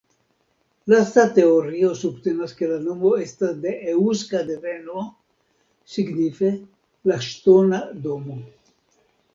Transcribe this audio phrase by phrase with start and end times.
[0.93, 5.05] Lasta teorio subtenas ke la nomo estas de eŭska deveno,
[5.99, 6.55] signife
[7.13, 8.43] "la ŝtona domo".